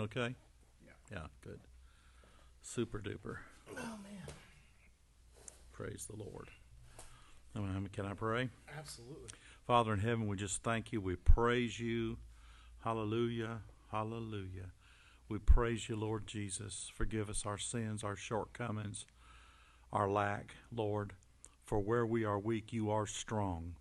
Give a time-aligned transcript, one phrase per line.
[0.00, 0.34] okay?
[0.84, 0.92] Yeah.
[1.10, 1.60] Yeah, good.
[2.62, 3.38] Super duper.
[3.72, 4.26] Oh man.
[5.72, 6.48] Praise the Lord.
[7.54, 8.50] Um, Can I pray?
[8.78, 9.30] Absolutely.
[9.66, 11.00] Father in heaven, we just thank you.
[11.00, 12.18] We praise you.
[12.84, 13.60] Hallelujah.
[13.90, 14.72] Hallelujah.
[15.28, 16.90] We praise you, Lord Jesus.
[16.94, 19.06] Forgive us our sins, our shortcomings,
[19.92, 21.14] our lack, Lord.
[21.64, 23.74] For where we are weak, you are strong.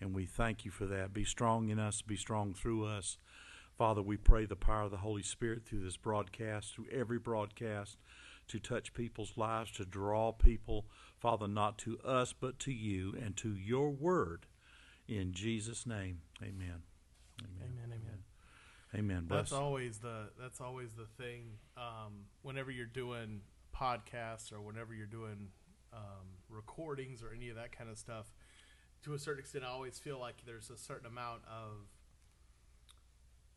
[0.00, 1.12] And we thank you for that.
[1.12, 3.18] Be strong in us, be strong through us.
[3.76, 7.98] Father, we pray the power of the Holy Spirit through this broadcast, through every broadcast,
[8.48, 10.86] to touch people's lives, to draw people,
[11.18, 14.46] Father, not to us, but to you and to your word.
[15.06, 16.82] In Jesus' name, amen.
[17.42, 17.74] Amen.
[17.84, 18.24] Amen.
[18.94, 19.24] Amen.
[19.28, 19.50] Bless.
[19.50, 21.58] That's always the that's always the thing.
[21.76, 23.42] Um, whenever you're doing
[23.74, 25.48] podcasts or whenever you're doing
[25.92, 28.32] um, recordings or any of that kind of stuff,
[29.04, 31.88] to a certain extent, I always feel like there's a certain amount of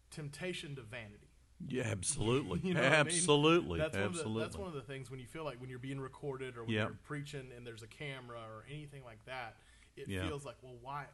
[0.10, 1.28] temptation to vanity.
[1.68, 2.60] Yeah, absolutely.
[2.64, 3.08] You know what I mean?
[3.08, 3.80] absolutely.
[3.80, 4.32] That's absolutely.
[4.32, 6.00] One of the, that's one of the things when you feel like when you're being
[6.00, 6.88] recorded or when Yep.
[6.88, 9.58] you're preaching and there's a camera or anything like that,
[9.98, 10.26] it Yeah.
[10.28, 11.06] feels like, well, why?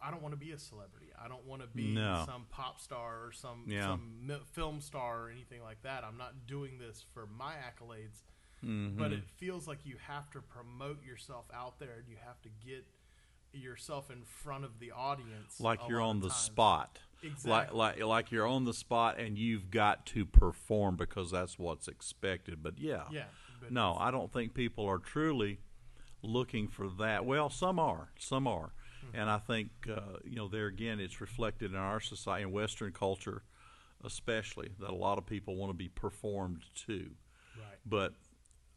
[0.00, 1.06] I don't want to be a celebrity.
[1.18, 2.22] I don't want to be No.
[2.26, 3.86] some pop star or some Yeah.
[3.86, 6.04] some film star or anything like that.
[6.04, 8.22] I'm not doing this for my accolades,
[8.62, 8.98] Mhm.
[8.98, 12.50] but it feels like you have to promote yourself out there and you have to
[12.50, 12.86] get
[13.52, 15.58] yourself in front of the audience.
[15.60, 16.40] like you're on the times.
[16.40, 16.98] spot.
[17.22, 17.50] Exactly.
[17.50, 21.88] Like, like like you're on the spot and you've got to perform because that's what's
[21.88, 22.62] expected.
[22.62, 23.04] But yeah.
[23.10, 23.24] Yeah.
[23.60, 25.58] but No, I don't think people are truly
[26.22, 27.24] looking for that.
[27.24, 29.16] Well, some are, some are, Hmm.
[29.16, 32.92] and I think uh, you know there again, it's reflected in our society, in Western
[32.92, 33.42] culture,
[34.04, 37.10] especially that a lot of people want to be performed to.
[37.58, 37.78] Right.
[37.84, 38.14] But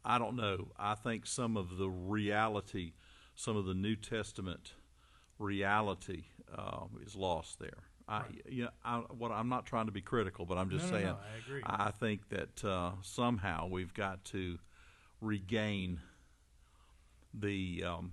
[0.04, 0.68] I don't know.
[0.78, 2.92] I think some of the reality,
[3.40, 4.74] some of the New Testament
[5.38, 6.24] reality,
[6.54, 7.78] uh, is lost there.
[8.06, 8.42] I, Right.
[8.50, 10.96] you know, I, what I'm not trying to be critical, but I'm just No, no,
[10.96, 11.06] saying.
[11.06, 11.62] no, I agree.
[11.64, 14.58] I think that uh, somehow we've got to
[15.22, 16.00] regain
[17.32, 18.12] the um,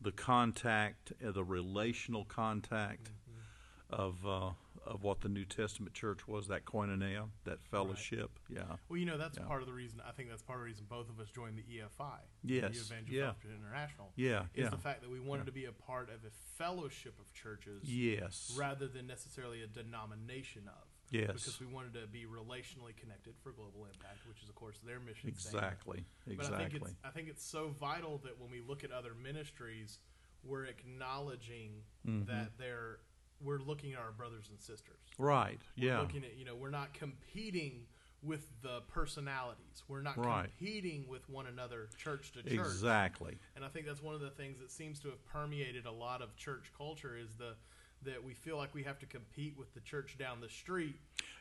[0.00, 4.02] the contact, uh, the relational contact Mm-hmm.
[4.02, 4.50] of uh,
[4.86, 6.48] of what the New Testament church was.
[6.48, 8.30] That koinonia, that fellowship.
[8.48, 8.76] Yeah.
[8.88, 9.44] Well, you know, that's Yeah.
[9.44, 10.00] part of the reason.
[10.06, 12.94] I think that's part of the reason both of us joined the EFI, Yes, the
[12.94, 13.32] Evangel yeah.
[13.32, 14.12] Fellowship International.
[14.16, 14.42] Yeah.
[14.54, 14.68] Is Yeah.
[14.70, 18.54] the fact that we wanted to be a part of a fellowship of churches yes.
[18.56, 20.88] rather than necessarily a denomination of.
[21.10, 21.26] Yes.
[21.28, 24.98] Because we wanted to be relationally connected for global impact, which is, of course, their
[24.98, 25.34] mission.
[25.34, 25.64] statement.
[25.64, 26.04] Exactly.
[26.26, 26.56] But Exactly.
[26.64, 29.98] I think it's I think it's so vital that when we look at other ministries,
[30.42, 32.26] we're acknowledging Mhm.
[32.26, 33.00] that they're
[33.42, 34.98] we're looking at our brothers and sisters.
[35.18, 35.60] right.
[35.76, 36.00] We're Yeah.
[36.00, 37.86] looking at you know we're not competing
[38.22, 39.82] with the personalities.
[39.88, 40.44] We're not Right.
[40.56, 42.52] competing with one another, church to church.
[42.52, 43.36] Exactly.
[43.56, 46.22] And I think that's one of the things that seems to have permeated a lot
[46.22, 47.56] of church culture is the
[48.02, 50.96] that we feel like we have to compete with the church down the street.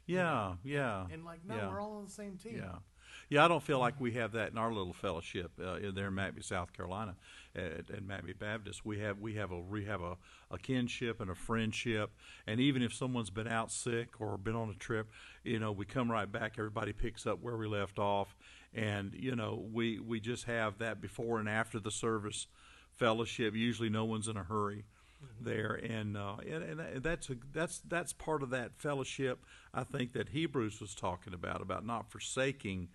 [0.06, 0.58] Yeah.
[0.64, 1.08] Yeah.
[1.12, 1.70] And like, no, Yeah.
[1.72, 2.58] we're all on the same team.
[2.58, 2.78] Yeah,
[3.30, 3.46] yeah.
[3.46, 6.14] I don't feel like we have that in our little fellowship uh, in there in
[6.14, 7.16] McBee, South Carolina,
[7.56, 8.86] at, at McBee Baptist.
[8.86, 10.18] We have we have a we have a,
[10.50, 12.12] a kinship and a friendship,
[12.48, 15.10] and even if someone's been out sick or been on a trip,
[15.44, 16.56] you know, we come right back.
[16.58, 18.36] Everybody picks up where we left off,
[18.74, 22.48] and you know, we we just have that before and after the service
[22.96, 23.56] fellowship.
[23.56, 24.86] Usually, no one's in a hurry
[25.40, 29.46] there, and, uh, and and that's a, that's that's part of that fellowship.
[29.74, 32.90] I think that Hebrews was talking about about not forsaking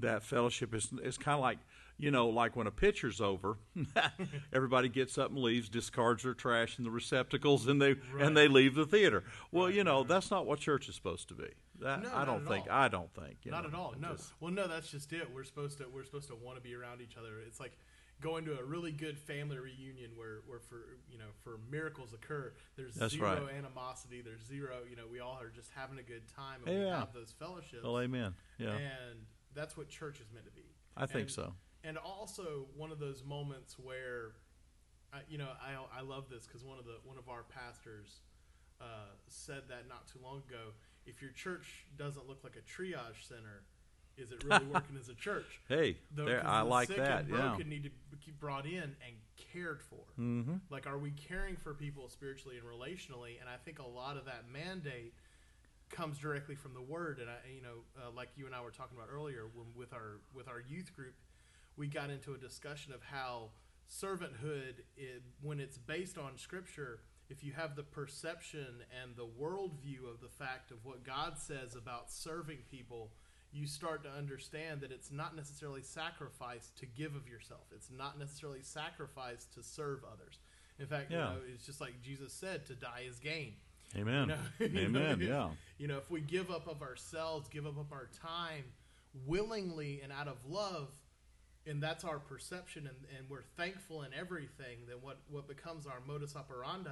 [0.00, 0.74] that fellowship.
[0.74, 1.58] is It's kind of like
[1.98, 3.58] you know, like when a picture's over,
[4.52, 8.22] everybody gets up and leaves, discards their trash in the receptacles, and they Right.
[8.26, 9.22] and they leave the theater.
[9.52, 11.48] Well, you know, that's not what church is supposed to be.
[11.80, 12.66] That, No, I don't think.
[12.70, 12.72] all.
[12.76, 13.38] I don't think.
[13.46, 13.94] Not know, at all.
[13.98, 14.12] No.
[14.12, 15.28] just- Well, no, that's just it.
[15.34, 17.38] We're supposed to we're supposed to want to be around each other.
[17.46, 17.76] It's like
[18.20, 22.52] going to a really good family reunion where, where for you know for miracles occur.
[22.76, 23.54] There's That's zero right.
[23.56, 24.20] animosity.
[24.22, 24.78] There's zero.
[24.88, 27.82] You know, we all are just having a good time and we have those fellowships.
[27.82, 28.34] well, amen.
[28.58, 29.20] Yeah, And
[29.60, 30.64] that's what church is meant to be.
[30.96, 31.52] I think and- so.
[31.84, 34.32] and also one of those moments where
[35.12, 38.20] I, you know I, I love this because one of the one of our pastors
[38.80, 38.84] uh,
[39.28, 40.72] said that not too long ago
[41.06, 43.62] if your church doesn't look like a triage center
[44.16, 47.20] is it really working as a church Hey, The- there, I like sick that.
[47.22, 47.48] and Yeah.
[47.48, 47.90] broken need to
[48.24, 49.14] be brought in and
[49.52, 50.54] cared for Mm-hmm.
[50.70, 54.24] like are we caring for people spiritually and relationally and i think a lot of
[54.26, 55.12] that mandate
[55.90, 58.70] comes directly from the word and i you know uh, like you and i were
[58.70, 61.14] talking about earlier when, with our with our youth group
[61.76, 63.50] we got into a discussion of how
[63.88, 70.08] servanthood it, when it's based on scripture if you have the perception and the worldview
[70.12, 73.10] of the fact of what god says about serving people
[73.52, 77.62] you start to understand that it's not necessarily sacrifice to give of yourself.
[77.74, 80.38] It's not necessarily sacrifice to serve others.
[80.78, 81.32] In fact, Yeah.
[81.32, 83.56] you know, it's just like Jesus said, to die is gain.
[83.96, 84.32] Amen.
[84.58, 85.20] You know, Amen.
[85.20, 85.48] yeah.
[85.78, 88.64] You know, if we give up of ourselves, give up of our time
[89.26, 90.88] willingly and out of love,
[91.66, 96.00] and that's our perception, and, and we're thankful in everything, then what, what becomes our
[96.06, 96.90] modus operandi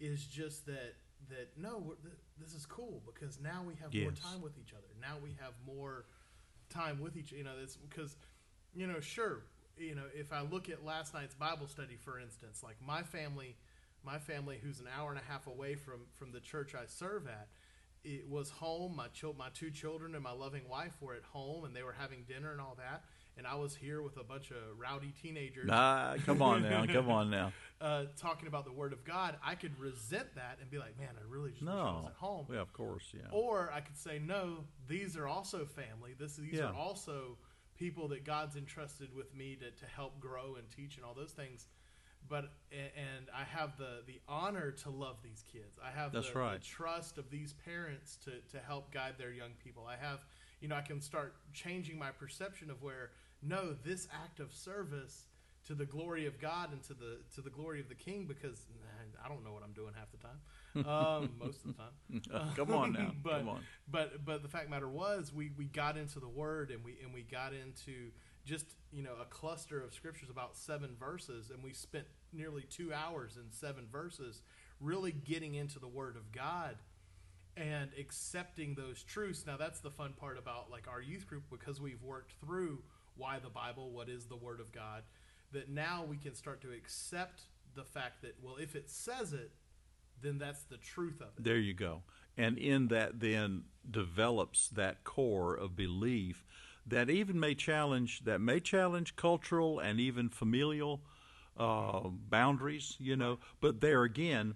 [0.00, 0.94] is just that
[1.30, 4.72] that no, we're, th- this is cool because now we have more time with each
[4.72, 4.88] other.
[5.00, 6.04] Now we have more
[6.68, 7.32] time with each.
[7.32, 8.16] You know, that's because
[8.74, 9.44] you know, sure,
[9.78, 13.56] you know, if I look at last night's Bible study, for instance, like my family,
[14.04, 17.26] my family, who's an hour and a half away from from the church I serve
[17.26, 17.48] at,
[18.04, 18.94] it was home.
[18.96, 21.92] My chil- my two children and my loving wife were at home, and they were
[21.98, 23.04] having dinner and all that.
[23.36, 26.86] And I was here with a bunch of rowdy teenagers Ah, come on now.
[26.86, 27.52] Come on now.
[27.80, 29.36] uh, talking about the Word of God.
[29.44, 32.12] I could resent that and be like, "Man, I really just wish I was at
[32.12, 33.12] home." Yeah, of course.
[33.12, 33.22] Yeah.
[33.32, 36.14] Or I could say, no, these are also family.
[36.16, 36.66] This these Yeah.
[36.66, 37.36] are also
[37.76, 41.32] people that God's entrusted with me to, to help grow and teach and all those
[41.32, 41.66] things.
[42.28, 45.78] But and I have the the honor to love these kids.
[45.82, 46.60] I have That's the, right.
[46.60, 49.86] the trust of these parents to to help guide their young people.
[49.86, 50.20] I have
[50.60, 53.10] you know I can start changing my perception of where
[53.42, 55.26] no this act of service
[55.66, 58.66] to the glory of God and to the to the glory of the King because
[58.80, 62.52] nah, I don't know what I'm doing half the time, um, most of the time.
[62.56, 63.12] come on now.
[63.22, 63.60] but, come on.
[63.90, 67.14] But but the fact matter was we, we got into the word and we and
[67.14, 68.10] we got into
[68.44, 72.92] just you know a cluster of scriptures about seven verses and we spent nearly two
[72.92, 74.42] hours in seven verses
[74.80, 76.76] really getting into the word of God
[77.56, 79.44] and accepting those truths.
[79.46, 82.82] Now that's the fun part about like our youth group because we've worked through
[83.16, 85.04] why the Bible, what is the word of God,
[85.52, 87.42] that now we can start to accept
[87.74, 89.52] the fact that well if it says it
[90.22, 91.44] then that's the truth of it.
[91.44, 92.02] There you go.
[92.36, 96.44] And in that, then develops that core of belief
[96.86, 101.02] that even may challenge that may challenge cultural and even familial
[101.56, 102.96] uh, boundaries.
[102.98, 104.54] You know, but there again.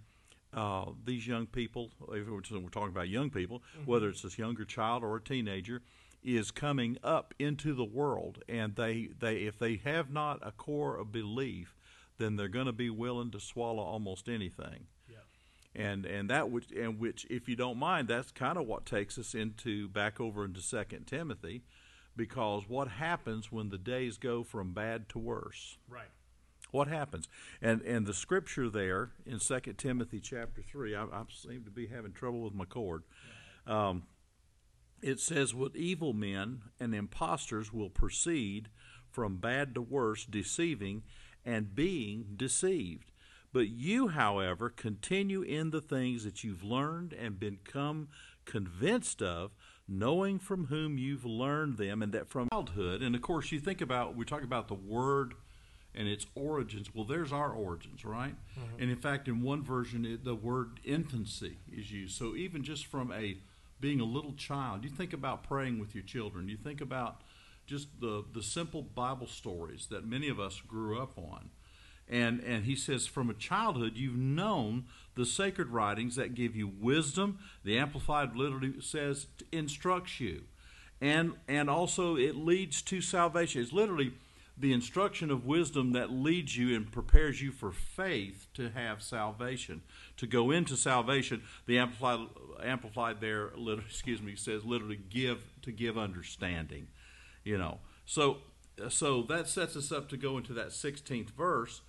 [0.51, 4.65] Uh, these young people, if we're we're talking about young people, whether it's this younger
[4.65, 5.83] child or a teenager,
[6.25, 10.97] is coming up into the world, and they, they if they have not a core
[10.97, 11.77] of belief,
[12.17, 14.87] then they're going to be willing to swallow almost anything
[15.79, 19.17] and and that which and which if you don't mind that's kind of what takes
[19.17, 21.63] us into back over into second timothy
[22.19, 25.79] because what happens when the days go from bad to worse?
[25.89, 26.11] Right.
[26.71, 27.29] what happens?
[27.63, 31.87] And and the scripture there in second timothy chapter 3 i, I seem to be
[31.87, 33.05] having trouble with my cord.
[33.67, 34.03] Um,
[35.01, 38.69] it says what evil men and impostors will proceed
[39.11, 41.03] from bad to worse deceiving
[41.45, 43.13] and being deceived.
[43.53, 48.09] But you however continue in the things that you've learned and become
[48.45, 49.53] convinced of
[49.89, 53.81] knowing from whom you've learned them and that from childhood and of course you think
[53.81, 55.35] about we talk about the word
[55.95, 56.95] and its origins.
[56.95, 58.35] Well, there's our origins, right?
[58.59, 58.83] Mm-hmm.
[58.83, 62.17] And in fact, in one version, it, the word infancy is used.
[62.17, 63.37] So even just from a
[63.81, 66.49] being a little child, you think about praying with your children.
[66.49, 67.23] You think about
[67.67, 71.51] just the the simple Bible stories that many of us grew up on.
[72.09, 74.85] And and he says from a childhood you've known
[75.15, 77.39] the sacred writings that give you wisdom.
[77.65, 80.43] The amplified literally says instructs you.
[81.01, 83.61] And and also it leads to salvation.
[83.61, 84.13] It's literally
[84.61, 89.83] the instruction of wisdom that leads you and prepares you for faith to have salvation,
[90.17, 91.43] to go into salvation.
[91.67, 92.27] The amplified,
[92.65, 93.53] amplified there,
[93.87, 96.89] excuse me, says literally give to give understanding.
[97.45, 98.39] You know, so
[98.89, 101.83] so that sets us up to go into that 16th verse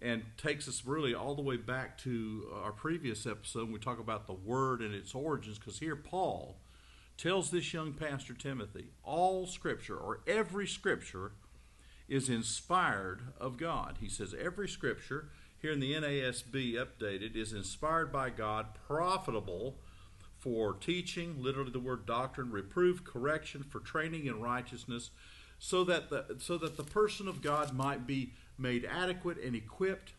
[0.00, 3.98] and takes us really all the way back to our previous episode when we talk
[3.98, 6.56] about the word and its origins because here paul
[7.16, 11.32] tells this young pastor timothy all scripture or every scripture
[12.08, 13.98] is inspired of God.
[14.00, 15.28] He says every scripture
[15.60, 19.76] here in the NASB updated is inspired by God, profitable
[20.38, 25.10] for teaching, literally the word doctrine, reproof, correction, for training in righteousness,
[25.58, 30.12] so that the so that the person of God might be made adequate and equipped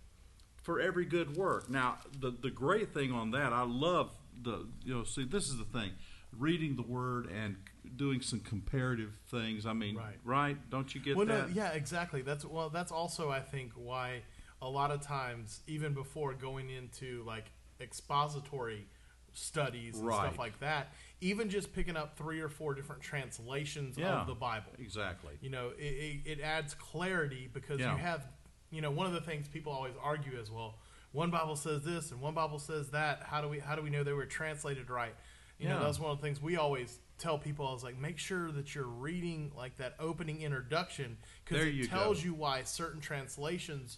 [0.62, 1.70] for every good work.
[1.70, 5.58] Now, the the great thing on that, I love the you know, see this is
[5.58, 5.92] the thing,
[6.38, 7.58] reading the word and
[7.96, 9.66] doing some comparative things.
[9.66, 10.18] I mean, Right.
[10.24, 10.70] right?
[10.70, 11.50] Don't you get well, that?
[11.50, 12.22] no, yeah, exactly.
[12.22, 14.22] That's well, that's also I think why
[14.62, 18.88] a lot of times, even before going into like expository
[19.34, 20.28] studies and Right.
[20.28, 24.22] stuff like that, even just picking up three or four different translations Yeah.
[24.22, 25.38] of the Bible, Exactly.
[25.42, 27.94] you know, it, it, it adds clarity because Yeah.
[27.94, 28.28] you have,
[28.72, 30.80] you know, one of the things people always argue as well.
[31.12, 33.24] One Bible says this, and one Bible says that.
[33.24, 35.16] How do we how do we know they were translated right?
[35.58, 37.68] You know, that's one of the things we always tell people.
[37.68, 42.20] I was like, make sure that you're reading like that opening introduction because it tells
[42.20, 42.26] go.
[42.28, 43.98] you why certain translations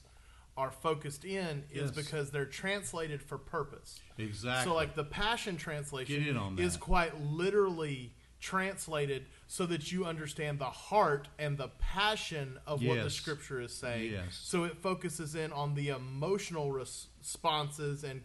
[0.62, 1.92] are focused in is Yes.
[1.92, 4.00] because they're translated for purpose.
[4.20, 4.70] Exactly.
[4.70, 10.66] So, like the Passion Translation on is quite literally translated so that you understand the
[10.70, 14.12] heart and the passion of what the Scripture is saying.
[14.12, 14.40] Yes.
[14.44, 18.24] So it focuses in on the emotional res- responses and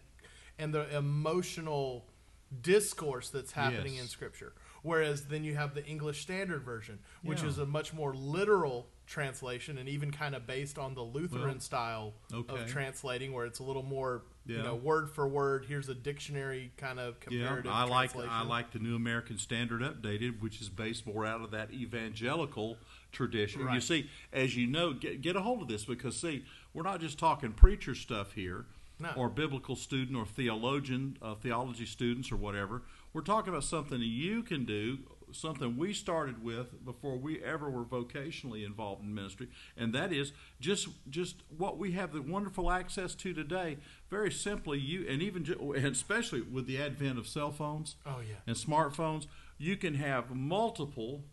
[0.59, 2.07] and the emotional
[2.63, 4.03] discourse that's happening Yes.
[4.03, 4.53] in Scripture.
[4.81, 7.49] Whereas then you have the English Standard Version, which Yeah.
[7.49, 11.59] is a much more literal translation and even kind of based on the Lutheran Well,
[11.59, 12.61] style okay.
[12.61, 15.65] of translating, where it's a little more, you know, word for word.
[15.67, 17.61] Here's a dictionary kind of Yeah.
[17.65, 18.15] I like.
[18.15, 22.77] I like the New American Standard Updated, which is based more out of that evangelical
[23.11, 23.67] tradition.
[23.73, 26.99] You see, as you know, get, get a hold of this because see, we're not
[26.99, 28.65] just talking preacher stuff here,
[28.99, 29.09] No.
[29.15, 32.83] or biblical student or theologian, uh, theology students or whatever.
[33.13, 34.99] We're talking about something that you can do,
[35.31, 40.31] something we started with before we ever were vocationally involved in ministry, and that is
[40.59, 43.77] just just what we have the wonderful access to today.
[44.09, 48.35] Very simply, you and even and especially with the advent of cell phones Oh yeah.
[48.45, 51.23] and smartphones, you can have multiple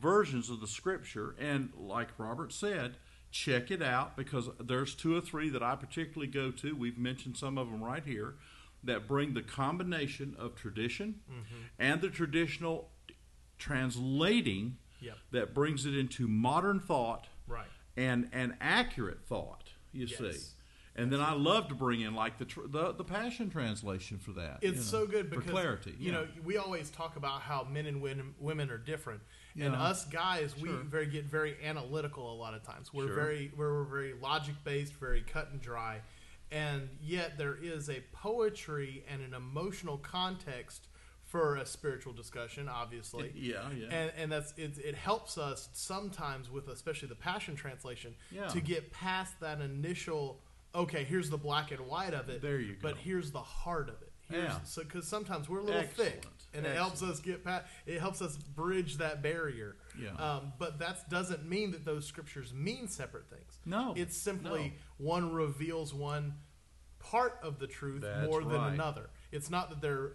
[0.00, 1.34] versions of the scripture.
[1.38, 2.96] And like Robert said,
[3.30, 6.74] check it out because there's two or three that I particularly go to.
[6.74, 8.34] We've mentioned some of them right here
[8.84, 11.62] that bring the combination of tradition mm-hmm.
[11.78, 12.90] and the traditional
[13.58, 15.16] translating Yep.
[15.30, 17.68] that brings it into modern thought Right.
[17.96, 19.70] and and accurate thought.
[19.92, 20.18] You Yes.
[20.18, 20.54] see.
[20.96, 24.32] And then I love to bring in like the tr- the, the passion translation for
[24.32, 24.58] that.
[24.62, 25.94] It's you know, so good because for clarity.
[25.98, 26.12] You yeah.
[26.18, 29.20] know, we always talk about how men and women, women are different,
[29.54, 29.80] and Yeah.
[29.80, 32.92] us guys, we very get very analytical a lot of times.
[32.92, 33.14] We're Sure.
[33.14, 36.02] very we're very logic based, very cut and dry,
[36.50, 40.88] and yet there is a poetry and an emotional context
[41.28, 42.68] for a spiritual discussion.
[42.68, 43.86] Obviously, yeah, yeah.
[43.90, 48.48] and and that's it, it helps us sometimes with especially the passion translation Yeah.
[48.48, 50.40] to get past that initial
[50.74, 52.78] okay here's the black and white of it There you go.
[52.82, 54.58] but here's the heart of it here's, Yeah.
[54.64, 56.46] so because sometimes we're a little thick Excellent.
[56.52, 60.10] and it helps us get past it helps us bridge that barrier Yeah.
[60.16, 65.32] um, but that doesn't mean that those scriptures mean separate things No, it's simply one
[65.32, 66.34] reveals one
[66.98, 68.74] part of the truth That's more than right.
[68.74, 70.12] another it's not that they're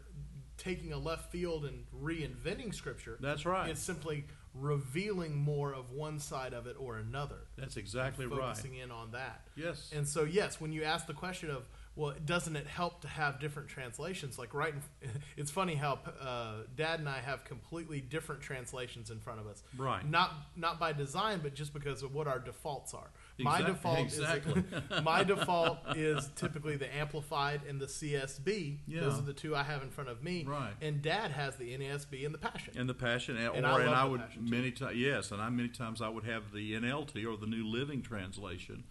[0.57, 3.69] taking a left field and reinventing scripture That's right.
[3.69, 7.37] it's simply revealing more of one side of it or another.
[7.57, 8.39] That's exactly right.
[8.39, 9.41] Focusing in on that.
[9.55, 9.91] Yes.
[9.95, 11.63] And so, yes, when you ask the question of,
[11.95, 14.37] well, doesn't it help to have different translations?
[14.37, 19.19] Like, right, in, it's funny how uh, Dad and I have completely different translations in
[19.19, 19.63] front of us.
[19.77, 20.07] Right.
[20.07, 23.09] Not not by design, but just because of what our defaults are.
[23.39, 24.63] My Exact- default exactly.
[24.91, 28.77] is my default is typically the amplified and the CSB.
[28.87, 29.01] Yeah.
[29.01, 30.43] Those are the two I have in front of me.
[30.47, 30.73] Right.
[30.81, 32.73] And Dad has the NASB and the Passion.
[32.77, 34.51] and the passion, eh, and, And or I and I the would Passion, too.
[34.51, 37.65] many times yes, and I many times I would have the NLT or the New
[37.65, 38.83] Living Translation.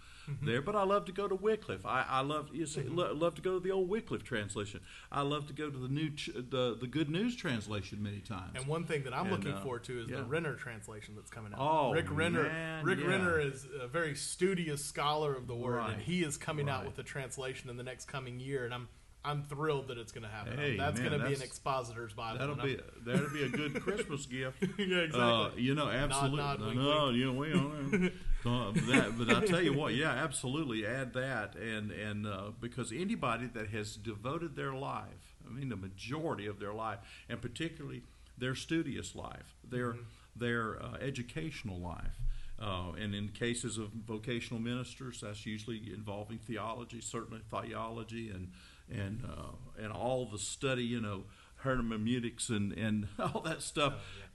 [0.42, 0.62] There.
[0.62, 1.84] But I love to go to Wycliffe.
[1.86, 4.80] I, I love you see, lo- love to go to the old Wycliffe translation.
[5.10, 8.52] I love to go to the new ch- the the Good News translation many times.
[8.54, 10.16] And one thing that I'm And, looking uh, forward to is yeah.
[10.18, 11.58] the Renner translation that's coming out.
[11.60, 12.44] Oh, Rick Renner.
[12.44, 13.06] man, Rick yeah.
[13.06, 15.94] Renner is a very studious scholar of the word, Right.
[15.94, 16.86] and he is coming out Right.
[16.88, 18.88] with a translation in the next coming year, and I'm
[19.24, 20.58] I'm thrilled that it's going to happen.
[20.58, 22.38] Hey, that's going to be an expositor's Bible.
[22.40, 24.62] That'll be that'll be a good Christmas gift.
[24.78, 25.22] Yeah, exactly.
[25.22, 26.38] Uh, you know, absolutely.
[26.38, 28.12] nod, wink, no, you know, we don't.
[28.46, 30.84] uh, that, but I tell you what, yeah, absolutely.
[30.86, 35.76] Add that, and and uh, because anybody that has devoted their life, I mean, the
[35.76, 36.98] majority of their life,
[37.28, 38.02] and particularly
[38.36, 39.96] their studious life, their
[40.34, 42.18] their uh, educational life.
[42.60, 48.52] Uh, and in cases of vocational ministers, that's usually involving theology, certainly theology, and
[48.92, 51.24] and uh, and all the study, you know,
[51.56, 53.94] hermeneutics and, and all that stuff,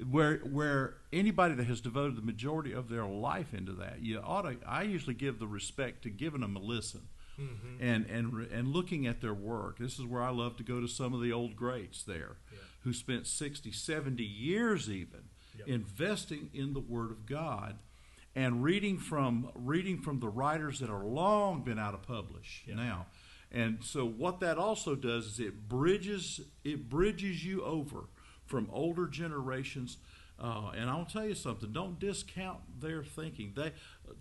[0.09, 4.43] where where anybody that has devoted the majority of their life into that, you ought
[4.43, 4.57] to.
[4.67, 7.01] I usually give the respect to giving them a listen,
[7.79, 9.77] and and and looking at their work.
[9.79, 12.59] This is where I love to go to some of the old greats there, Yeah.
[12.83, 15.67] who spent 60, 70 years even Yep.
[15.69, 17.79] investing in the Word of God.
[18.35, 22.75] And reading from reading from the writers that are long been out of publish Yeah.
[22.75, 23.07] now,
[23.51, 28.05] and so what that also does is it bridges it bridges you over
[28.45, 29.97] from older generations.
[30.39, 33.53] Uh, and I'll tell you something: don't discount their thinking.
[33.55, 33.71] They,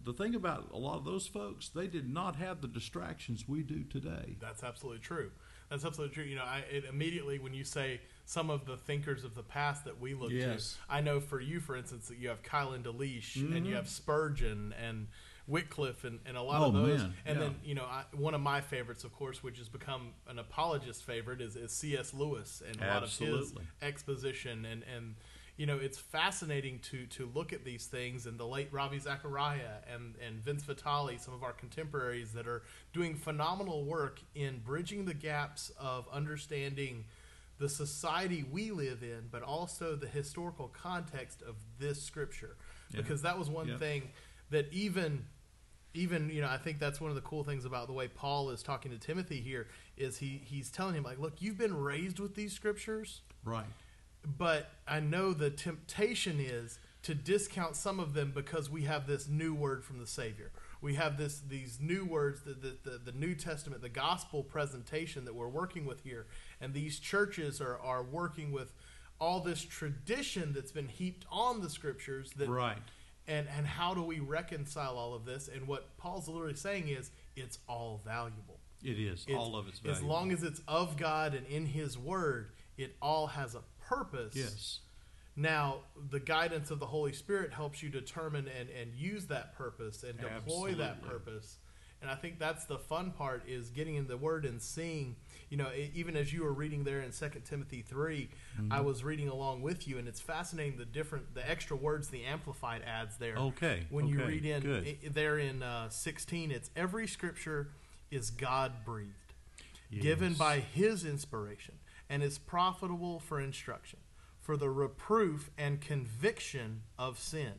[0.04, 3.62] the thing about a lot of those folks, they did not have the distractions we
[3.62, 4.36] do today.
[4.40, 5.30] That's absolutely true.
[5.68, 6.24] That's absolutely true.
[6.24, 9.84] You know, I it immediately when you say some of the thinkers of the past
[9.84, 10.78] that we look Yes.
[10.88, 13.66] to, I know for you, for instance, that you have Keil and Delitzsch and Mm-hmm.
[13.66, 15.08] you have Spurgeon and
[15.46, 17.00] Wycliffe and, and a lot Oh, of those.
[17.00, 17.44] man, And yeah.
[17.44, 21.04] then you know, I, one of my favorites, of course, which has become an apologist
[21.04, 22.12] favorite, is, is C.S.
[22.12, 25.14] Lewis and a lot of his exposition and and
[25.58, 28.26] you know, it's fascinating to to look at these things.
[28.26, 32.62] And the late Ravi Zacharias and and Vince Vitale, some of our contemporaries that are
[32.92, 37.04] doing phenomenal work in bridging the gaps of understanding
[37.58, 42.56] the society we live in, but also the historical context of this scripture.
[42.90, 43.00] Yeah.
[43.00, 43.78] Because that was one Yeah.
[43.78, 44.10] thing
[44.50, 45.24] that even
[45.96, 48.50] even you know I think that's one of the cool things about the way Paul
[48.50, 52.18] is talking to Timothy here is he he's telling him like look you've been raised
[52.20, 53.66] with these scriptures Right.
[54.38, 59.28] but I know the temptation is to discount some of them because we have this
[59.28, 60.50] new word from the Savior.
[60.80, 65.24] We have this these new words, the, the, the, the New Testament, the gospel presentation
[65.24, 66.26] that we're working with here.
[66.60, 68.72] And these churches are, are working with
[69.20, 72.82] all this tradition that's been heaped on the scriptures that Right.
[73.28, 75.48] And and how do we reconcile all of this?
[75.48, 78.60] And what Paul's literally saying is it's all valuable.
[78.82, 79.22] It is.
[79.26, 82.94] It's- All of it's as long as it's of God and in His Word, it
[83.00, 84.34] all has a purpose.
[84.36, 84.80] Yes.
[85.34, 85.80] Now,
[86.10, 90.18] the guidance of the Holy Spirit helps you determine and, and use that purpose and
[90.18, 91.58] deploy that purpose.
[92.00, 95.16] And I think that's the fun part is getting in the Word and seeing.
[95.48, 98.28] You know, even as you were reading there in Second Timothy 3
[98.60, 98.72] Mm-hmm.
[98.72, 102.24] I was reading along with you, and it's fascinating the different, the extra words the
[102.24, 103.36] Amplified adds there.
[103.36, 104.86] Okay, When you read in good.
[105.04, 107.68] i- there in uh, 16, it's every Scripture
[108.10, 109.12] is God breathed
[110.00, 111.74] given by his inspiration
[112.08, 113.98] and is profitable for instruction,
[114.40, 117.52] for the reproof and conviction of sin,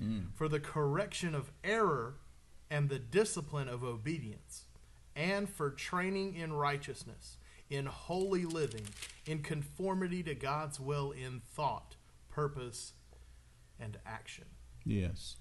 [0.00, 0.32] Mm.
[0.34, 2.14] for the correction of error
[2.70, 4.64] and the discipline of obedience,
[5.16, 7.38] and for training in righteousness,
[7.70, 8.86] in holy living,
[9.26, 11.96] in conformity to God's will in thought,
[12.30, 12.92] purpose,
[13.78, 14.44] and action.
[14.84, 15.36] Yes.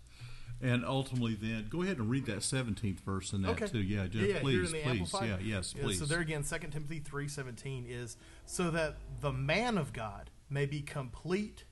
[0.61, 3.67] And ultimately, then go ahead and read that seventeenth verse in that Okay.
[3.67, 3.81] too.
[3.81, 4.85] Yeah, just Yeah, yeah, please, please.
[4.85, 5.29] Amplified.
[5.29, 5.99] Yeah, yes, Yeah, please.
[5.99, 8.15] So there again, 2 Timothy three seventeen is
[8.45, 11.65] so that the man of God may be complete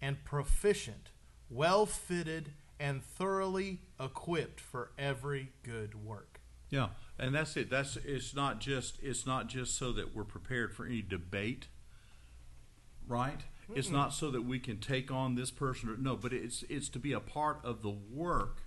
[0.00, 1.10] and proficient,
[1.48, 6.40] well fitted, and thoroughly equipped for every good work.
[6.68, 7.70] Yeah, and that's it.
[7.70, 11.68] That's it's not just it's not just so that we're prepared for any debate,
[13.06, 13.40] right?
[13.74, 16.88] It's not so that we can take on this person or no, but it's it's
[16.90, 18.62] to be a part of the work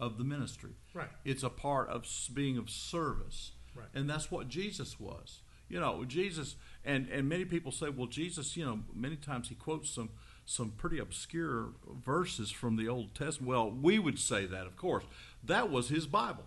[0.00, 0.72] of the ministry.
[0.92, 1.08] Right.
[1.24, 3.52] It's a part of being of service.
[3.76, 3.86] Right.
[3.94, 5.40] And that's what Jesus was.
[5.68, 9.54] You know, Jesus and and many people say, well, Jesus, you know, many times he
[9.54, 10.10] quotes some
[10.44, 11.70] some pretty obscure
[12.04, 13.48] verses from the Old Testament.
[13.48, 15.04] Well, we would say that, of course.
[15.42, 16.44] That was his Bible.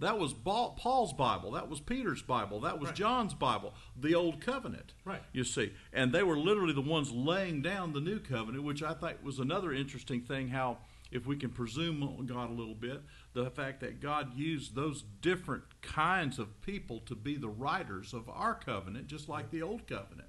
[0.00, 1.52] That was Paul's Bible.
[1.52, 2.60] That was Peter's Bible.
[2.60, 2.96] That was Right.
[2.96, 4.94] John's Bible, the Old Covenant.
[5.04, 5.22] Right.
[5.32, 8.94] You see, and they were literally the ones laying down the New Covenant, which I
[8.94, 10.48] think was another interesting thing.
[10.48, 10.78] How,
[11.10, 13.02] if we can presume on God a little bit,
[13.34, 18.28] the fact that God used those different kinds of people to be the writers of
[18.28, 20.28] our covenant, just like the Old Covenant.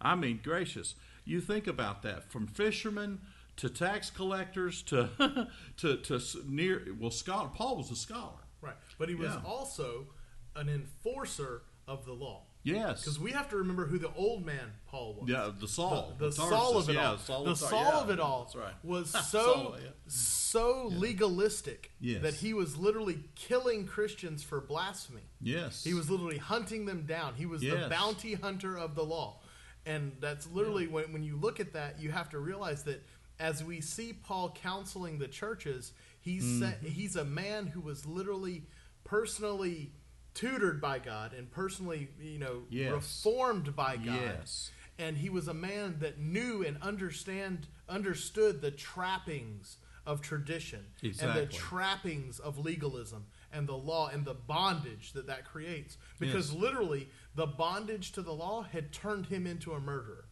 [0.00, 3.20] I mean, gracious, you think about that from fishermen
[3.56, 6.86] to tax collectors to to to near.
[6.98, 8.38] Well, scholar Paul was a scholar.
[8.60, 8.76] Right.
[8.98, 9.42] But he was Yeah.
[9.44, 10.08] also
[10.56, 12.44] an enforcer of the law.
[12.64, 13.00] Yes.
[13.00, 15.30] Because we have to remember who the old man Paul was.
[15.30, 18.10] Yeah, the Saul, the, the Saul of it yeah, all, Saul the Saul yeah, of
[18.10, 18.74] it all right.
[18.82, 19.90] was so Saul, yeah.
[20.08, 22.22] so legalistic Yes.
[22.22, 25.22] that he was literally killing Christians for blasphemy.
[25.40, 27.34] Yes, He was literally hunting them down.
[27.34, 29.40] He was the bounty hunter of the law,
[29.86, 33.02] and that's literally when when you look at that, you have to realize that
[33.40, 36.86] as we see Paul counseling the churches, he's Mm-hmm.
[36.86, 38.64] he's a man who was literally
[39.04, 39.92] personally
[40.34, 42.92] tutored by God and personally, you know, Yes.
[42.92, 44.20] reformed by God.
[44.20, 44.70] Yes.
[44.98, 51.40] And he was a man that knew and understand understood the trappings of tradition exactly.
[51.42, 55.96] and the trappings of legalism and the law and the bondage that that creates.
[56.18, 56.60] Because Yes.
[56.60, 60.24] literally, the bondage to the law had turned him into a murderer.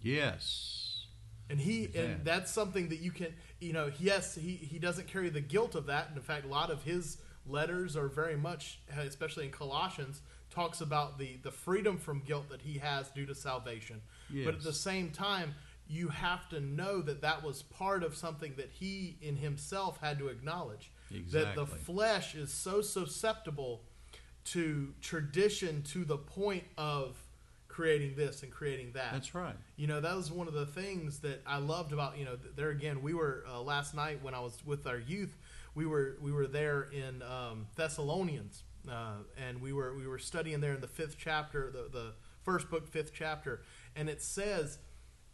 [0.00, 0.83] Yes.
[1.50, 3.28] And he and that's something that you can
[3.60, 6.08] you know yes he he doesn't carry the guilt of that.
[6.08, 10.80] And in fact a lot of his letters are very much especially in Colossians talks
[10.80, 14.00] about the the freedom from guilt that he has due to salvation.
[14.44, 15.54] But at the same time
[15.86, 20.18] you have to know that that was part of something that he in himself had
[20.18, 20.90] to acknowledge.
[21.10, 21.40] Exactly.
[21.40, 23.82] that the flesh is so susceptible
[24.44, 27.16] to tradition to the point of
[27.78, 29.56] creating this and creating that That's right.
[29.76, 32.70] you know that was one of the things that I loved about you know there
[32.70, 35.36] again we were uh, last night when I was with our youth
[35.74, 40.60] we were we were there in um, Thessalonians uh, and we were we were studying
[40.60, 42.12] there in the fifth chapter the the
[42.44, 43.62] first book fifth chapter
[43.96, 44.78] and it says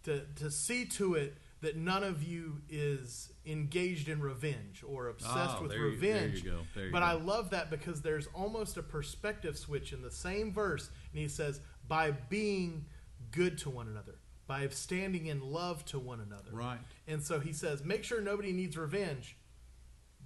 [0.04, 5.56] to to see to it that none of you is engaged in revenge or obsessed
[5.58, 7.04] Oh, with there you- you revenge go, there you but go.
[7.04, 11.28] I love that because there's almost a perspective switch in the same verse and he
[11.28, 12.86] says by being
[13.32, 14.14] good to one another
[14.46, 16.50] by standing in love to one another.
[16.50, 16.80] Right.
[17.06, 19.36] And so he says, make sure nobody needs revenge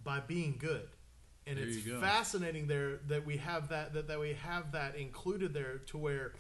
[0.03, 0.89] by being good.
[1.47, 5.53] And There it's fascinating there that we have that, that that we have that included
[5.53, 6.33] there to where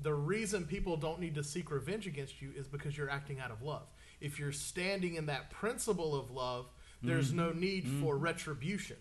[0.00, 3.50] the reason people don't need to seek revenge against you is because you're acting out
[3.50, 3.88] of love.
[4.20, 6.66] If you're standing in that principle of love,
[7.02, 7.60] there's no Mm-hmm.
[7.60, 8.98] need for retribution.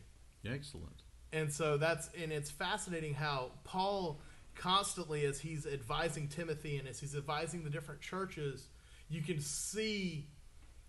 [0.47, 1.03] Excellent.
[1.31, 4.19] And so that's and it's fascinating how Paul
[4.55, 8.67] constantly as he's advising Timothy and as he's advising the different churches,
[9.09, 10.27] you can see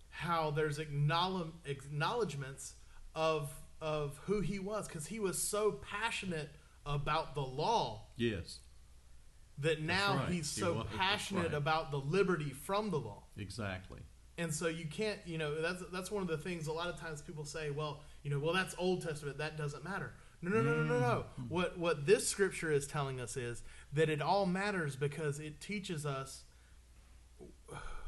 [0.09, 2.73] how there's acknowledgments
[3.15, 6.49] of of who he was because he was so passionate
[6.85, 8.59] about the law Yes.
[9.59, 10.29] that now right.
[10.29, 10.73] he's so.
[10.75, 11.53] That's passionate right.
[11.53, 13.23] about the liberty from the law.
[13.37, 13.99] Exactly.
[14.39, 16.67] And so you can't, you know, that's that's one of the things.
[16.67, 19.83] A lot of times people say, well, you know, well that's Old Testament, that doesn't
[19.83, 20.13] matter.
[20.41, 21.25] No, no, no, no, no, no.
[21.41, 21.49] Mm.
[21.49, 26.05] What what this scripture is telling us is that it all matters because it teaches
[26.05, 26.43] us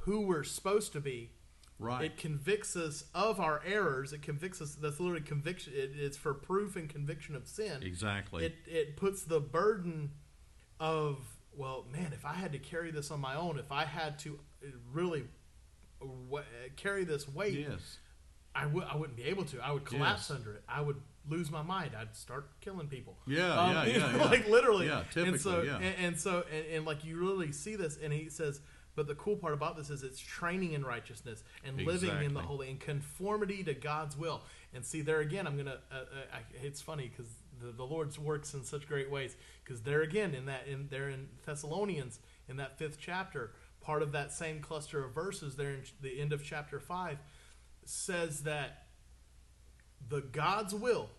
[0.03, 1.31] who we're supposed to be.
[1.77, 2.05] Right.
[2.05, 4.11] It convicts us of our errors.
[4.11, 4.75] It convicts us.
[4.75, 5.73] That's literally conviction.
[5.75, 7.81] It, it's for proof and conviction of sin.
[7.83, 8.45] exactly.
[8.45, 10.11] It it puts the burden
[10.79, 11.17] of
[11.55, 14.39] well, man, if I had to carry this on my own, if I had to
[14.91, 15.23] really
[16.01, 16.41] wa
[16.75, 17.97] carry this weight, yes.
[18.53, 19.59] I would I wouldn't be able to.
[19.61, 20.37] I would collapse Yes.
[20.37, 20.63] under it.
[20.67, 20.97] I would
[21.29, 21.91] lose my mind.
[21.99, 23.17] I'd start killing people.
[23.27, 24.23] Yeah, Um, yeah, yeah, know, yeah.
[24.25, 24.87] like literally.
[24.87, 25.75] Yeah, And so typically, yeah.
[25.77, 28.61] and, and so and, and like you really see this, and he says.
[28.95, 32.41] But the cool part about this is it's training in righteousness and living in the
[32.41, 34.41] holy and conformity to God's will.
[34.73, 35.77] And see there again, I'm gonna.
[35.89, 36.01] Uh, uh,
[36.33, 39.37] I, it's funny because the, the Lord's works in such great ways.
[39.63, 44.11] Because there again, in that in there in Thessalonians, in that fifth chapter, part of
[44.11, 47.19] that same cluster of verses there in the end of chapter five
[47.85, 48.87] says that
[50.07, 51.09] the God's will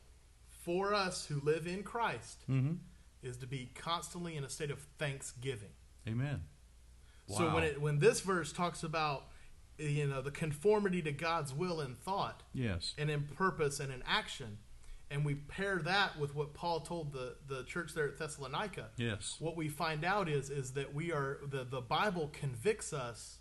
[0.71, 2.75] for us who live in Christ Mm-hmm.
[3.23, 5.71] is to be constantly in a state of thanksgiving.
[6.09, 6.43] Amen.
[7.29, 9.27] So when it when this verse talks about
[9.79, 12.95] you know the conformity to God's will in thought Yes.
[12.99, 14.59] and in purpose and in action,
[15.11, 19.37] and we pair that with what Paul told the the church there at Thessalonica, Yes.
[19.39, 23.39] what we find out is is that we are the the Bible convicts us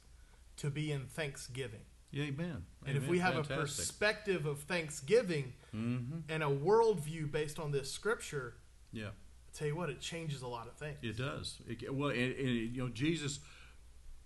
[0.58, 1.86] to be in thanksgiving.
[2.12, 2.66] Yeah, amen.
[2.86, 6.24] And if we have a perspective of thanksgiving Mhm.
[6.28, 8.56] and a worldview based on this scripture,
[8.92, 9.10] Yeah.
[9.10, 10.98] I tell you what, it changes a lot of things.
[11.02, 11.60] It does.
[11.68, 13.40] It, well, and, and, you know, Jesus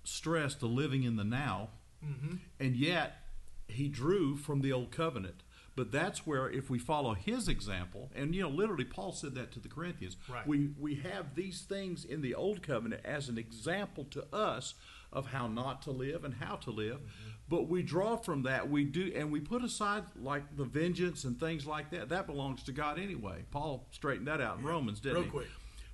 [0.03, 1.69] stressed the living in the now,
[2.01, 3.29] hmm and yet
[3.67, 5.43] he drew from the old covenant.
[5.75, 9.51] But that's where, if we follow his example, and you know, literally, Paul said that
[9.53, 10.17] to the Corinthians.
[10.29, 10.45] Right.
[10.45, 14.75] We we have these things in the old covenant as an example to us
[15.11, 16.97] of how not to live and how to live.
[16.97, 17.29] Mm-hmm.
[17.53, 18.67] But we draw from that.
[18.67, 22.09] We do, and we put aside like the vengeance and things like that.
[22.09, 23.43] That belongs to God anyway.
[23.51, 25.29] Paul straightened that out in Romans, didn't Real he?
[25.29, 25.47] quick.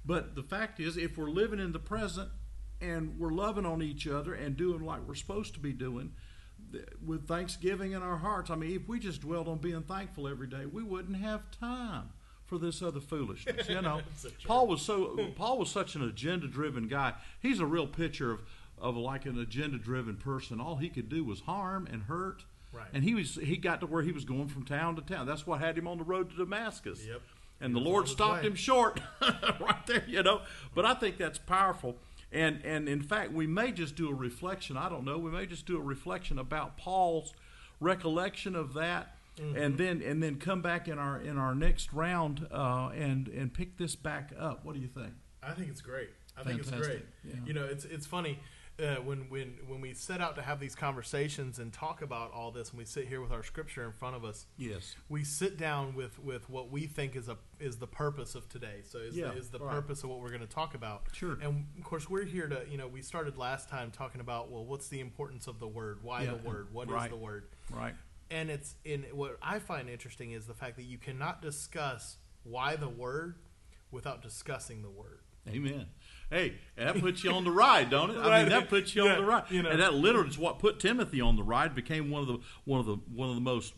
[0.06, 2.30] But the fact is, if we're living in the present
[2.80, 6.13] and we're loving on each other and doing like we're supposed to be doing,
[6.72, 10.30] th- with thanksgiving in our hearts, I mean, if we just dwelled on being thankful
[10.30, 12.12] every day, we wouldn't have time
[12.45, 13.67] for this other foolishness.
[13.67, 14.00] You know,
[14.45, 17.15] Paul was so Paul was such an agenda-driven guy.
[17.41, 18.43] He's a real picture of
[18.81, 20.59] of like an agenda-driven person.
[20.59, 22.43] All he could do was harm and hurt.
[22.71, 22.87] Right.
[22.93, 25.25] And he was he got to where he was going from town to town.
[25.25, 27.03] That's what had him on the road to Damascus.
[27.07, 27.21] Yep.
[27.61, 28.47] And the He was on Lord stopped way.
[28.47, 29.01] him short
[29.59, 30.41] right there, you know.
[30.75, 31.97] But I think that's powerful.
[32.31, 34.77] And and in fact, we may just do a reflection.
[34.77, 35.17] I don't know.
[35.17, 37.33] We may just do a reflection about Paul's
[37.79, 39.55] recollection of that, Mm-hmm.
[39.55, 43.53] and then and then come back in our in our next round uh, and and
[43.53, 44.65] pick this back up.
[44.65, 45.13] What do you think?
[45.41, 46.09] I think it's great.
[46.37, 47.05] I think it's great.
[47.23, 47.35] Yeah.
[47.45, 48.39] You know, it's it's funny
[48.81, 52.51] uh, when when when we set out to have these conversations and talk about all
[52.51, 54.45] this, and we sit here with our scripture in front of us.
[54.57, 54.95] Yes.
[55.09, 58.81] We sit down with, with what we think is a is the purpose of today.
[58.83, 59.71] So is Yeah, the, is the right.
[59.71, 61.03] purpose of what we're going to talk about.
[61.11, 61.37] Sure.
[61.41, 64.65] And of course, we're here to you know we started last time talking about well,
[64.65, 65.99] what's the importance of the word?
[66.01, 66.67] Why Yeah, the word?
[66.73, 67.09] What is right.
[67.09, 67.45] the word?
[67.71, 67.93] Right.
[68.31, 72.75] and it's in what I find interesting is the fact that you cannot discuss why
[72.75, 73.35] the word
[73.91, 75.19] without discussing the word.
[75.47, 75.87] Amen.
[76.29, 78.17] Hey, that puts you on the ride, don't it?
[78.17, 79.69] I mean, that puts you Yeah, on the ride, you know.
[79.71, 81.73] and that literally is what put Timothy on the ride.
[81.73, 83.73] Became one of the one of the one of the most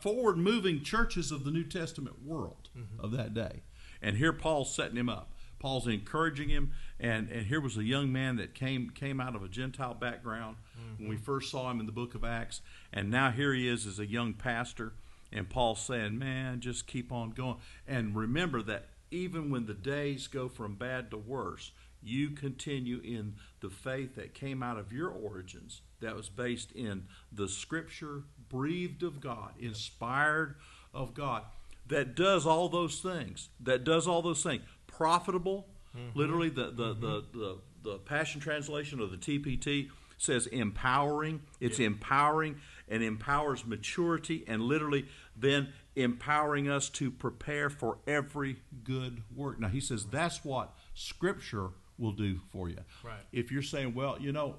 [0.00, 3.00] forward moving churches of the New Testament world Mm-hmm.
[3.04, 3.62] of that day.
[4.02, 5.32] And here Paul's setting him up.
[5.58, 9.42] Paul's encouraging him, and, and here was a young man that came came out of
[9.42, 10.56] a Gentile background
[10.98, 12.60] when we first saw him in the book of Acts,
[12.92, 14.92] and now here he is as a young pastor.
[15.32, 17.56] And Paul's saying, "Man, just keep on going,
[17.88, 23.34] and remember that even when the days go from bad to worse, you continue in
[23.60, 29.02] the faith that came out of your origins, that was based in the Scripture, breathed
[29.02, 30.56] of God, inspired
[30.92, 31.42] of God."
[31.88, 33.48] that does all those things.
[33.60, 34.62] That does all those things.
[34.86, 35.66] Profitable,
[35.96, 36.18] mm-hmm.
[36.18, 37.00] literally the the, mm-hmm.
[37.00, 41.42] the the the Passion Translation or the TPT says empowering.
[41.60, 42.56] It's empowering
[42.88, 49.58] and empowers maturity and literally then empowering us to prepare for every good work.
[49.58, 52.78] Now he says that's what Scripture will do for you.
[53.02, 53.20] Right.
[53.32, 54.56] If you're saying, well, you know,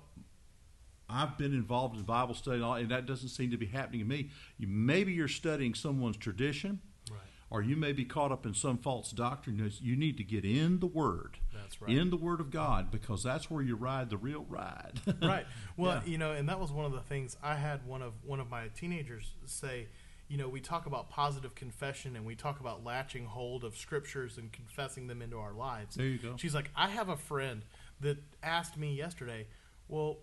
[1.09, 3.99] I've been involved in Bible study and, all, and that doesn't seem to be happening
[4.01, 4.29] to me.
[4.57, 7.19] You, maybe you're studying someone's tradition, Right.
[7.49, 9.71] or you may be caught up in some false doctrine.
[9.81, 11.95] You need to get in the Word, That's right.
[11.95, 14.99] in the Word of God, because that's where you ride the real ride.
[15.21, 15.45] right.
[15.77, 16.11] Well, Yeah.
[16.11, 18.49] you know, and that was one of the things I had one of one of
[18.49, 19.87] my teenagers say.
[20.27, 24.37] You know, we talk about positive confession and we talk about latching hold of scriptures
[24.37, 25.95] and confessing them into our lives.
[25.95, 26.35] There you go.
[26.37, 27.63] She's like, I have a friend
[28.01, 29.47] that asked me yesterday,
[29.87, 30.17] well,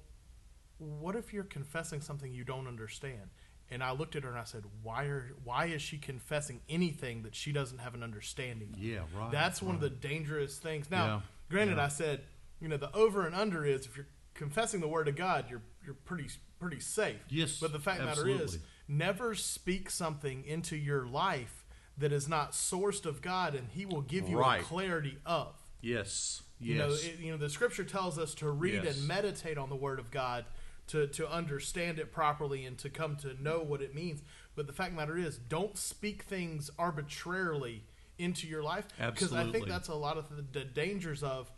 [0.79, 3.31] what if you're confessing something you don't understand?
[3.71, 7.23] And I looked at her and I said, why are why is she confessing anything
[7.23, 8.79] that she doesn't have an understanding of?
[8.79, 10.91] Yeah, right, That's one of the dangerous things.
[10.91, 11.85] Now, Yeah, granted, yeah.
[11.85, 12.21] I said,
[12.61, 15.63] you know, the over and under is if you're confessing the word of God, you're
[15.85, 16.29] you're pretty
[16.61, 17.21] pretty safe.
[17.29, 18.69] Yes, But the fact of the matter is, absolutely.
[18.89, 21.65] Never speak something into your life
[21.97, 24.61] that is not sourced of God, and He will give you Right.
[24.61, 25.55] a clarity of.
[25.81, 26.69] yes, yes.
[26.69, 28.99] You know, it, you know, the Scripture tells us to read Yes.
[28.99, 30.45] and meditate on the Word of God
[30.89, 34.23] to to understand it properly and to come to know what it means.
[34.57, 37.85] But the fact of the matter is, don't speak things arbitrarily
[38.19, 41.51] into your life because I think that's a lot of the, the dangers of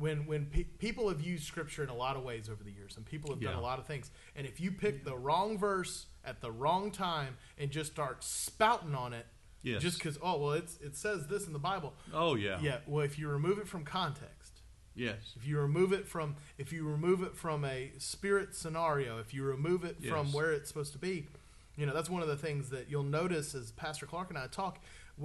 [0.00, 2.96] when when pe- people have used Scripture in a lot of ways over the years,
[2.96, 3.60] and people have done Yeah.
[3.60, 4.10] a lot of things.
[4.34, 8.94] And if you pick the wrong verse at the wrong time and just start spouting
[8.94, 9.26] on it,
[9.62, 9.82] Yes.
[9.82, 11.94] just because oh well, it's it says this in the Bible.
[12.14, 14.62] oh yeah, Yeah, well, if you remove it from context,
[14.94, 19.34] yes, if you remove it from if you remove it from a spirit scenario, if
[19.34, 21.28] you remove it from where it's supposed to be,
[21.76, 24.46] you know that's one of the things that you'll notice as Pastor Clark and I
[24.46, 24.78] talk.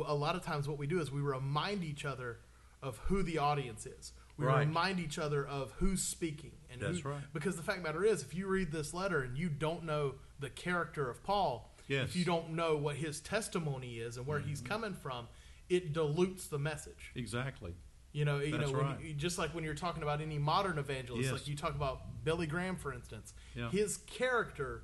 [0.06, 2.40] a lot of times, what we do is we remind each other
[2.82, 4.12] of who the audience is.
[4.38, 4.68] We Right.
[4.68, 6.52] remind each other of who's speaking.
[6.70, 7.24] And That's who- right.
[7.34, 9.84] Because the fact of the matter is, if you read this letter and you don't
[9.86, 12.00] know the character of Paul, Yes.
[12.00, 12.06] Mm-hmm.
[12.10, 15.28] if you don't know what his testimony is and where he's coming from,
[15.70, 17.12] it dilutes the message.
[17.16, 17.76] exactly.
[18.12, 19.02] You know, you That's know, when right.
[19.02, 21.34] you, just like when you're talking about any modern evangelist, Yes.
[21.34, 23.70] like you talk about Billy Graham, for instance, Yeah.
[23.72, 24.84] his character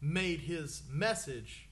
[0.00, 1.68] made his message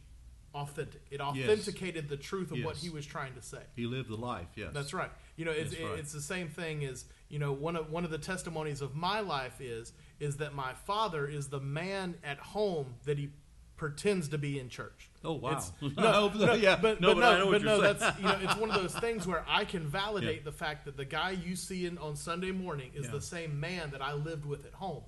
[0.54, 1.02] authentic.
[1.11, 3.62] It authenticated the truth of what he was trying to say.
[3.76, 4.48] He lived the life.
[4.56, 5.11] Yes, That's right.
[5.40, 5.98] You know, it's right.
[5.98, 9.20] it's the same thing as you know one of one of the testimonies of my
[9.20, 13.31] life is is that my father is the man at home that he
[13.79, 15.09] pretends to be in church.
[15.24, 15.59] Oh, wow.
[15.96, 16.76] No, no, Yeah.
[16.76, 18.57] but, No, but but I no, know what but you're no, that's you know, it's
[18.57, 20.44] one of those things where I can validate Yeah.
[20.44, 23.12] the fact that the guy you see in, on Sunday morning is Yeah.
[23.12, 25.05] the same man that I lived with at home.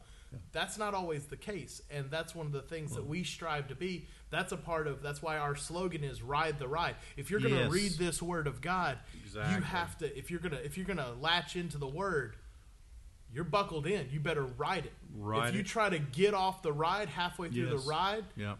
[0.52, 3.26] That's not always the case, and that's one of the things that we mm.
[3.26, 4.06] strive to be.
[4.30, 5.02] That's a part of.
[5.02, 7.70] That's why our slogan is "Ride the Ride." If you're going to Yes.
[7.70, 8.98] read this Word of God,
[9.34, 10.18] you have to.
[10.18, 12.36] If you're gonna, if you're gonna latch into the Word,
[13.32, 14.08] you're buckled in.
[14.10, 14.92] You better ride it.
[15.16, 15.66] Ride if you it.
[15.66, 17.82] try to get off the ride halfway through Yes.
[17.82, 18.56] the ride, Yeah.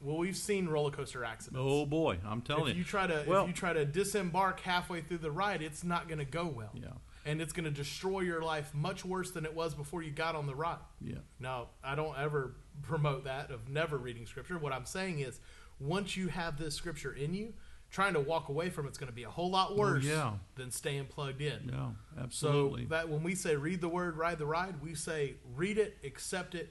[0.00, 1.58] well, we've seen roller coaster accidents.
[1.60, 2.70] Oh boy, I'm telling you.
[2.72, 5.82] if you try to Well- if you try to disembark halfway through the ride, it's
[5.84, 6.70] not going to go well.
[6.74, 6.88] Yeah.
[7.26, 10.34] And it's going to destroy your life much worse than it was before you got
[10.34, 10.78] on the ride.
[11.00, 11.16] Yeah.
[11.38, 14.58] Now, I don't ever promote that of never reading scripture.
[14.58, 15.38] What I'm saying is,
[15.78, 17.52] once you have this scripture in you,
[17.90, 20.32] trying to walk away from it's going to be a whole lot worse Oh, yeah.
[20.54, 21.70] than staying plugged in.
[21.72, 21.88] Yeah.
[22.14, 22.84] So Absolutely.
[22.86, 26.54] that when we say read the word, ride the ride, we say read it, accept
[26.54, 26.70] it,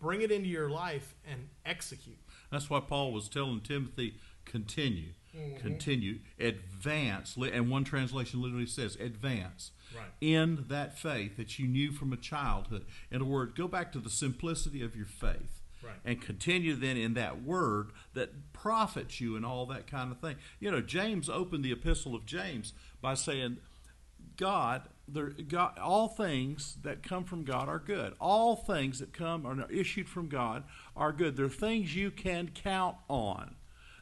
[0.00, 2.18] bring it into your life, and execute.
[2.52, 5.58] That's why Paul was telling Timothy, continue, Mm-hmm.
[5.58, 7.36] continue, advance.
[7.36, 10.06] And one translation literally says, advance Right.
[10.20, 12.84] in that faith that you knew from a childhood.
[13.10, 15.62] In a word, go back to the simplicity of your faith.
[15.82, 15.94] Right.
[16.04, 20.36] And continue then in that word that profits you and all that kind of thing.
[20.58, 23.56] You know, James opened the epistle of James by saying,
[24.36, 28.14] God, there, God, all things that come from God are good.
[28.20, 30.64] All things that come or are issued from God
[30.96, 31.36] are good.
[31.36, 33.56] They're things you can count on.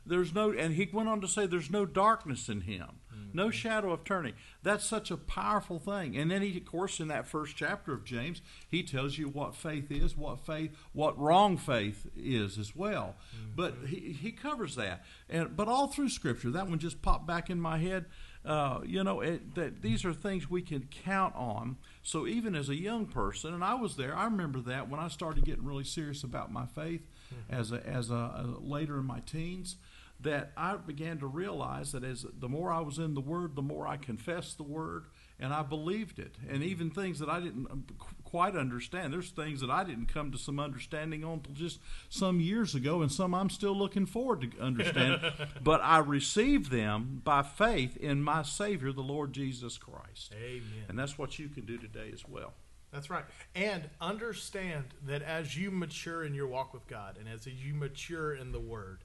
[0.05, 3.01] There's no, and he went on to say, there's no darkness in him,
[3.39, 4.35] no shadow of turning.
[4.63, 6.17] That's such a powerful thing.
[6.17, 9.55] And then he, of course, in that first chapter of James, he tells you what
[9.55, 13.15] faith is, what faith, what wrong faith is as well.
[13.57, 15.05] But he, he covers that.
[15.31, 18.07] And but all through Scripture, that one just popped back in my head.
[18.45, 21.77] Uh, you know, it, that these are things we can count on.
[22.03, 25.09] So even as a young person, and I was there, I remember that when I
[25.09, 27.03] started getting really serious about my faith
[27.51, 29.77] as a, as a, a later in my teens,
[30.21, 33.63] that I began to realize that as the more I was in the Word, the
[33.63, 35.05] more I confessed the Word,
[35.39, 36.35] and I believed it.
[36.49, 37.85] And even things that I didn't um,
[38.25, 41.79] quite understand, there's things that I didn't come to some understanding on until just
[42.09, 45.21] some years ago, and some I'm still looking forward to understand.
[45.63, 50.35] but I received them by faith in my Savior, the Lord Jesus Christ.
[50.35, 50.85] Amen.
[50.89, 52.55] And that's what you can do today as well.
[52.93, 53.25] That's right.
[53.55, 58.35] And understand that as you mature in your walk with God and as you mature
[58.35, 59.05] in the Word,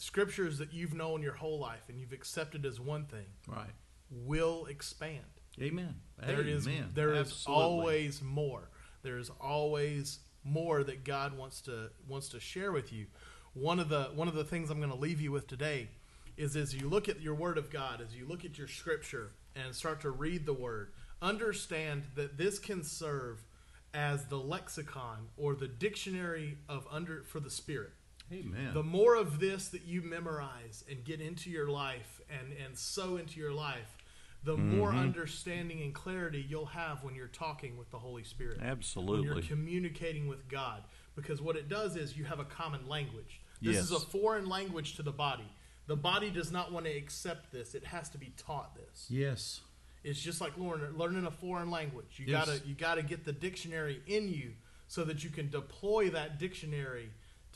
[0.00, 3.70] scriptures that you've known your whole life and you've accepted as one thing Right.
[4.10, 5.24] will expand.
[5.60, 6.00] Amen.
[6.18, 6.90] There is Amen.
[6.94, 8.70] there is always more.
[9.02, 13.06] There is always more that God wants to wants to share with you.
[13.52, 15.88] One of the one of the things I'm going to leave you with today
[16.36, 19.32] is as you look at your word of God, as you look at your scripture
[19.54, 23.44] and start to read the word, understand that this can serve
[23.92, 27.90] as the lexicon or the dictionary of under for the spirit.
[28.32, 28.70] Amen.
[28.74, 33.16] The more of this that you memorize and get into your life and, and sow
[33.16, 33.96] into your life,
[34.44, 34.78] the mm-hmm.
[34.78, 38.60] more understanding and clarity you'll have when you're talking with the Holy Spirit.
[38.62, 39.28] Absolutely.
[39.28, 40.84] When you're communicating with God.
[41.16, 43.40] Because what it does is you have a common language.
[43.60, 45.50] This is a foreign language to the body.
[45.86, 47.74] The body does not want to accept this.
[47.74, 49.06] It has to be taught this.
[49.10, 49.60] Yes.
[50.02, 52.16] It's just like learning, learning a foreign language.
[52.16, 52.46] You Yes.
[52.46, 54.52] gotta you gotta get the dictionary in you
[54.88, 57.10] so that you can deploy that dictionary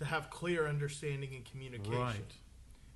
[0.05, 1.99] to have clear understanding and communication.
[2.01, 2.33] Right.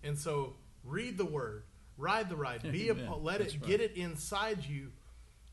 [0.02, 1.64] And so read the word,
[1.96, 3.68] ride the ride, be a let That's it right.
[3.68, 4.92] get it inside you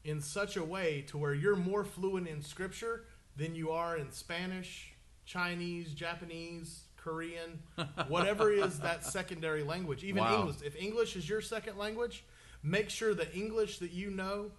[0.03, 4.11] in such a way to where you're more fluent in scripture than you are in
[4.11, 4.93] Spanish,
[5.25, 7.59] Chinese, Japanese, Korean,
[8.07, 10.03] whatever is that secondary language.
[10.03, 10.39] Even Wow.
[10.39, 10.57] English.
[10.63, 12.23] If English is your second language,
[12.63, 14.51] make sure the English that you know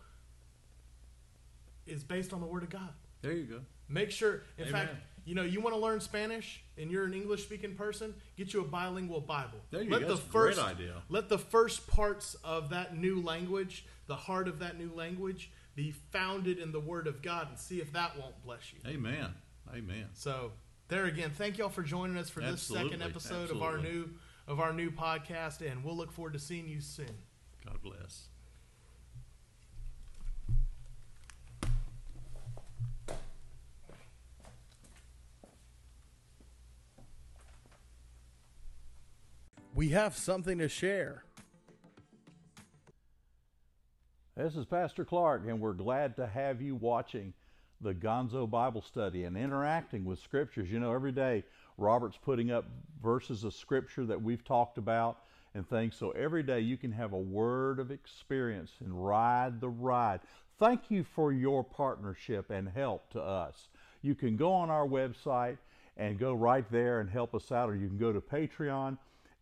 [1.87, 2.91] is based on the word of God.
[3.23, 3.61] There you go.
[3.89, 4.73] Make sure, in Amen.
[4.89, 8.55] fact, you know, you want to learn Spanish and you're an English speaking person, get
[8.55, 9.59] you a bilingual Bible.
[9.71, 10.09] There you let go.
[10.09, 11.03] The That's a great first, idea.
[11.09, 15.91] Let the first parts of that new language, the heart of that new language, be
[15.91, 18.79] founded in the Word of God and see if that won't bless you.
[18.89, 19.35] Amen.
[19.75, 20.07] Amen.
[20.15, 20.53] So
[20.89, 23.05] there again, thank y'all for joining us for this second Absolutely.
[23.05, 24.09] episode of our new
[24.47, 27.11] of our new podcast, and we'll look forward to seeing you soon.
[27.65, 28.29] God bless.
[39.77, 41.23] We have something to share.
[44.35, 47.35] This is Pastor Clark, and we're glad to have you watching
[47.83, 50.71] the Gonzo Bible Study and interacting with scriptures.
[50.71, 51.45] You know, every day
[51.77, 52.65] Robert's putting up
[53.03, 55.19] verses of scripture that we've talked about
[55.55, 55.95] and things.
[55.95, 60.21] So every day you can have a word of experience and ride the ride.
[60.59, 63.69] Thank you for your partnership and help to us.
[64.01, 65.59] You can go on our website
[65.99, 68.97] and go right there and help us out, or you can go to Patreon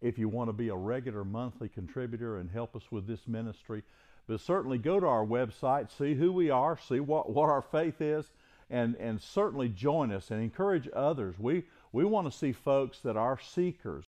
[0.05, 3.83] if you want to be a regular monthly contributor and help us with this ministry.
[4.27, 8.03] But certainly go to our website, see who we are, see what, what our faith
[8.03, 8.31] is,
[8.69, 11.37] and, and certainly join us and encourage others.
[11.38, 14.03] We, we want to see folks that are seekers